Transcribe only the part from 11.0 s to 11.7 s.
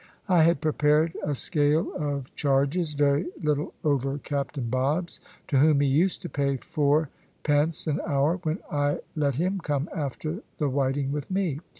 with me.